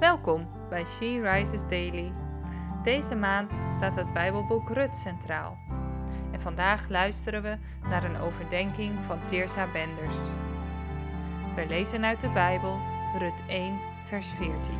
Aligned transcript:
Welkom 0.00 0.68
bij 0.68 0.84
She 0.84 1.20
Rises 1.22 1.62
Daily. 1.68 2.12
Deze 2.82 3.14
maand 3.14 3.56
staat 3.70 3.96
het 3.96 4.12
Bijbelboek 4.12 4.68
Rut 4.68 4.96
centraal. 4.96 5.58
En 6.32 6.40
vandaag 6.40 6.88
luisteren 6.88 7.42
we 7.42 7.58
naar 7.88 8.04
een 8.04 8.16
overdenking 8.16 9.04
van 9.04 9.26
Teersa 9.26 9.72
Benders. 9.72 10.16
We 11.54 11.64
lezen 11.68 12.04
uit 12.04 12.20
de 12.20 12.30
Bijbel 12.30 12.78
Rut 13.18 13.42
1, 13.48 13.78
vers 14.06 14.26
14. 14.26 14.78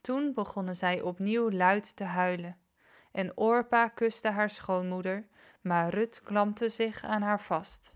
Toen 0.00 0.32
begonnen 0.34 0.76
zij 0.76 1.00
opnieuw 1.00 1.50
luid 1.50 1.96
te 1.96 2.04
huilen. 2.04 2.56
En 3.12 3.36
Orpa 3.36 3.88
kuste 3.88 4.28
haar 4.28 4.50
schoonmoeder, 4.50 5.26
maar 5.60 5.88
Rut 5.88 6.20
klampte 6.24 6.68
zich 6.68 7.02
aan 7.02 7.22
haar 7.22 7.40
vast. 7.40 7.94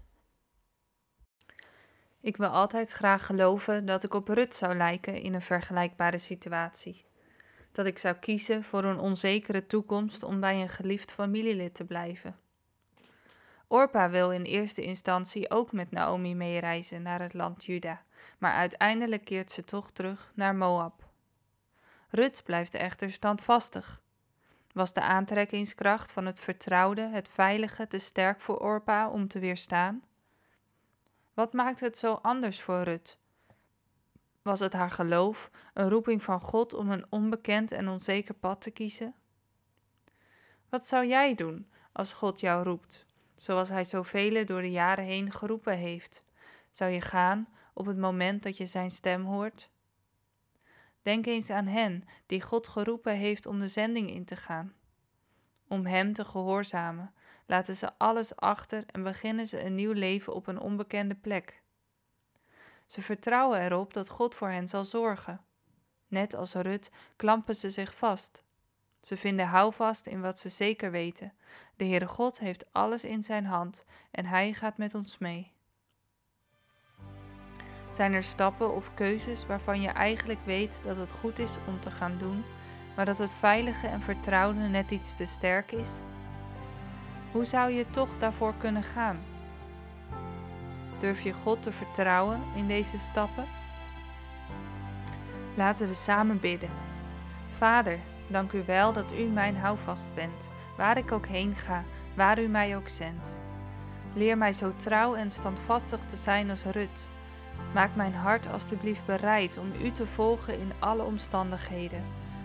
Ik 2.27 2.37
wil 2.37 2.49
altijd 2.49 2.93
graag 2.93 3.27
geloven 3.27 3.87
dat 3.87 4.05
ik 4.05 4.15
op 4.15 4.29
Rut 4.29 4.55
zou 4.55 4.75
lijken 4.75 5.15
in 5.21 5.35
een 5.35 5.43
vergelijkbare 5.43 6.19
situatie. 6.19 7.05
Dat 7.73 7.87
ik 7.87 7.99
zou 7.99 8.15
kiezen 8.15 8.65
voor 8.65 8.85
een 8.85 8.99
onzekere 8.99 9.67
toekomst 9.67 10.23
om 10.23 10.41
bij 10.41 10.61
een 10.61 10.69
geliefd 10.69 11.13
familielid 11.13 11.75
te 11.75 11.85
blijven. 11.85 12.39
Orpa 13.69 14.11
wil 14.11 14.31
in 14.31 14.43
eerste 14.43 14.83
instantie 14.83 15.51
ook 15.51 15.73
met 15.73 15.91
Naomi 15.91 16.35
meereizen 16.35 17.03
naar 17.03 17.21
het 17.21 17.35
land 17.35 17.65
Juda, 17.65 18.03
maar 18.39 18.53
uiteindelijk 18.53 19.25
keert 19.25 19.51
ze 19.51 19.65
toch 19.65 19.91
terug 19.91 20.33
naar 20.35 20.55
Moab. 20.55 21.09
Rut 22.09 22.43
blijft 22.45 22.75
echter 22.75 23.11
standvastig. 23.11 24.01
Was 24.73 24.93
de 24.93 25.01
aantrekkingskracht 25.01 26.13
van 26.13 26.27
het 26.27 26.41
vertrouwde, 26.41 27.09
het 27.09 27.29
veilige 27.29 27.87
te 27.87 27.99
sterk 27.99 28.41
voor 28.41 28.59
Orpa 28.59 29.11
om 29.11 29.29
te 29.29 29.39
weerstaan? 29.39 30.03
Wat 31.37 31.53
maakt 31.53 31.81
het 31.81 31.99
zo 31.99 32.13
anders 32.13 32.61
voor 32.61 32.83
Rut? 32.83 33.19
Was 34.43 34.61
het 34.61 34.73
haar 34.73 34.91
geloof, 34.91 35.51
een 35.75 35.89
roeping 35.89 36.23
van 36.23 36.41
God 36.41 36.75
om 36.75 36.91
een 36.91 37.07
onbekend 37.09 37.73
en 37.73 37.89
onzeker 37.89 38.35
pad 38.35 38.61
te 38.61 38.71
kiezen? 38.71 39.15
Wat 40.69 40.87
zou 40.87 41.07
jij 41.07 41.35
doen 41.35 41.71
als 41.93 42.13
God 42.13 42.41
jou 42.41 42.63
roept, 42.63 43.07
zoals 43.35 43.69
Hij 43.69 43.85
zoveel 43.85 44.45
door 44.45 44.61
de 44.61 44.71
jaren 44.71 45.05
heen 45.05 45.33
geroepen 45.33 45.77
heeft? 45.77 46.25
Zou 46.71 46.91
je 46.91 47.01
gaan 47.01 47.49
op 47.75 47.87
het 47.87 47.99
moment 47.99 48.43
dat 48.43 48.57
je 48.57 48.67
Zijn 48.67 48.91
stem 48.91 49.25
hoort? 49.25 49.71
Denk 51.03 51.27
eens 51.27 51.51
aan 51.51 51.67
hen 51.67 52.05
die 52.27 52.43
God 52.43 52.67
geroepen 52.67 53.17
heeft 53.17 53.47
om 53.47 53.61
de 53.61 53.69
zending 53.69 54.11
in 54.11 54.25
te 54.25 54.37
gaan. 54.37 54.75
Om 55.69 55.87
Hem 55.87 56.13
te 56.13 56.25
gehoorzamen, 56.25 57.15
laten 57.47 57.77
ze 57.77 57.99
alles 57.99 58.37
achter 58.37 58.85
en 58.87 59.03
beginnen 59.03 59.47
ze 59.47 59.65
een 59.65 59.75
nieuw 59.75 59.93
leven 59.93 60.35
op 60.35 60.47
een 60.47 60.61
onbekende 60.61 61.15
plek. 61.15 61.63
Ze 62.87 63.03
vertrouwen 63.03 63.61
erop 63.61 63.93
dat 63.93 64.09
God 64.09 64.35
voor 64.35 64.49
hen 64.49 64.69
zal 64.69 64.85
zorgen. 64.85 65.41
Net 66.09 66.35
als 66.35 66.55
Rut 66.55 66.91
klampen 67.17 67.57
ze 67.57 67.71
zich 67.71 67.95
vast. 67.95 68.45
Ze 69.01 69.17
vinden 69.17 69.47
houvast 69.47 70.07
in 70.07 70.21
wat 70.21 70.39
ze 70.39 70.49
zeker 70.49 70.91
weten. 70.91 71.33
De 71.77 71.85
Heere 71.85 72.07
God 72.07 72.39
heeft 72.39 72.73
alles 72.73 73.05
in 73.05 73.23
zijn 73.23 73.45
hand 73.45 73.85
en 74.11 74.27
Hij 74.27 74.53
gaat 74.53 74.77
met 74.77 74.95
ons 74.95 75.19
mee. 75.19 75.53
Zijn 77.93 78.13
er 78.13 78.23
stappen 78.23 78.75
of 78.75 78.95
keuzes 78.95 79.47
waarvan 79.47 79.81
je 79.81 79.89
eigenlijk 79.89 80.41
weet 80.45 80.81
dat 80.85 80.97
het 80.97 81.11
goed 81.13 81.39
is 81.39 81.57
om 81.67 81.81
te 81.81 81.91
gaan 81.91 82.19
doen, 82.19 82.45
maar 82.97 83.05
dat 83.05 83.19
het 83.19 83.35
veilige 83.35 83.87
en 83.87 84.03
vertrouwde 84.03 84.61
net 84.61 84.91
iets 84.91 85.17
te 85.17 85.27
sterk 85.27 85.73
is? 85.73 86.01
Hoe 87.37 87.45
zou 87.45 87.71
je 87.71 87.91
toch 87.91 88.19
daarvoor 88.19 88.55
kunnen 88.59 88.83
gaan? 88.83 89.19
Durf 90.99 91.21
je 91.21 91.33
God 91.33 91.63
te 91.63 91.73
vertrouwen 91.73 92.41
in 92.55 92.69
deze 92.69 92.99
stappen? 92.99 93.45
Laten 95.55 95.89
we 95.89 95.95
samen 95.95 96.41
bidden. 96.41 96.71
Vader, 97.51 97.99
dank 98.27 98.53
u 98.53 98.63
wel 98.67 98.93
dat 98.93 99.13
u 99.13 99.25
mijn 99.25 99.57
houvast 99.57 100.09
bent, 100.15 100.51
waar 100.77 100.97
ik 100.97 101.13
ook 101.13 101.27
heen 101.27 101.55
ga, 101.55 101.85
waar 102.15 102.43
u 102.43 102.47
mij 102.47 102.77
ook 102.77 102.89
zendt. 102.89 103.41
Leer 104.15 104.39
mij 104.39 104.53
zo 104.53 104.73
trouw 104.77 105.15
en 105.15 105.31
standvastig 105.31 106.01
te 106.07 106.17
zijn 106.17 106.51
als 106.51 106.65
Rut. 106.65 107.07
Maak 107.75 107.95
mijn 107.95 108.15
hart 108.15 108.53
alstublieft 108.53 109.07
bereid 109.07 109.59
om 109.59 109.73
u 109.83 109.91
te 109.91 110.07
volgen 110.07 110.59
in 110.59 110.73
alle 110.79 111.03
omstandigheden, 111.03 112.05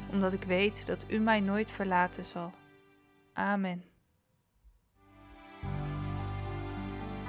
omdat 0.09 0.33
ik 0.33 0.43
weet 0.43 0.85
dat 0.85 1.05
u 1.07 1.17
mij 1.17 1.39
nooit 1.39 1.71
verlaten 1.71 2.25
zal. 2.25 2.51
Amen. 3.33 3.90